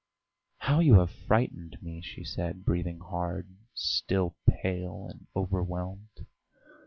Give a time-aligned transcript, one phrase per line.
[0.57, 6.25] "How you have frightened me!" she said, breathing hard, still pale and overwhelmed.